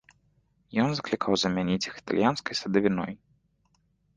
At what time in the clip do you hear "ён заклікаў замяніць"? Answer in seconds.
0.83-1.87